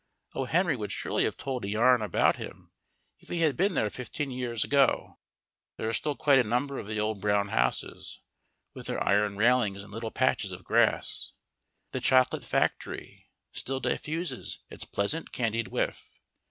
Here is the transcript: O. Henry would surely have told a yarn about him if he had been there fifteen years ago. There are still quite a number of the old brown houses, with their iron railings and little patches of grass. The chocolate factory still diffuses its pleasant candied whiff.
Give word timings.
O. 0.33 0.45
Henry 0.45 0.75
would 0.75 0.91
surely 0.91 1.25
have 1.25 1.37
told 1.37 1.63
a 1.63 1.69
yarn 1.69 2.01
about 2.01 2.37
him 2.37 2.71
if 3.19 3.29
he 3.29 3.41
had 3.41 3.55
been 3.55 3.75
there 3.75 3.91
fifteen 3.91 4.31
years 4.31 4.63
ago. 4.63 5.19
There 5.77 5.87
are 5.87 5.93
still 5.93 6.15
quite 6.15 6.39
a 6.39 6.43
number 6.43 6.79
of 6.79 6.87
the 6.87 6.99
old 6.99 7.21
brown 7.21 7.49
houses, 7.49 8.19
with 8.73 8.87
their 8.87 9.03
iron 9.07 9.37
railings 9.37 9.83
and 9.83 9.93
little 9.93 10.09
patches 10.09 10.53
of 10.53 10.63
grass. 10.63 11.33
The 11.91 11.99
chocolate 12.01 12.43
factory 12.45 13.29
still 13.51 13.79
diffuses 13.79 14.63
its 14.71 14.85
pleasant 14.85 15.31
candied 15.31 15.67
whiff. 15.67 16.03